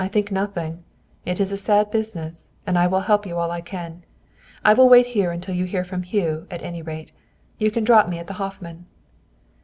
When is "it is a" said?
1.27-1.57